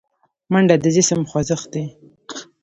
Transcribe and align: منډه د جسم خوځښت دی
منډه 0.51 0.75
د 0.83 0.85
جسم 0.95 1.21
خوځښت 1.29 1.67
دی 1.73 1.85